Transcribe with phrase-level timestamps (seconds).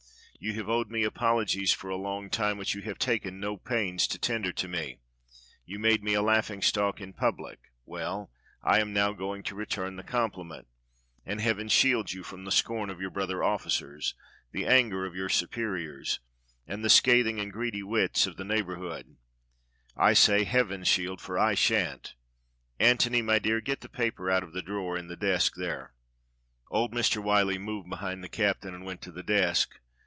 [0.43, 4.07] You have owed me apologies for a long time which you have taken no pains
[4.07, 4.97] to tender to me.
[5.67, 8.31] You made me a laughing stock in public— well,
[8.63, 10.65] I am now going to re turn the compliment,
[11.27, 14.15] and heaven shield you from the scorn of your brother officers,
[14.51, 16.19] the anger of your supe SCYLLA OR CHARYBDIS
[16.65, 19.17] 275 riors, and the scathing and greedy wits of the neighbour hood.
[19.95, 22.15] I say, heaven shield, for I shan't.
[22.79, 25.93] Antony, my dear, get the paper out of the drawer in the desk there."
[26.71, 27.21] Old Mr.
[27.23, 29.75] Wliyllie moved behind the captain and went to the desk.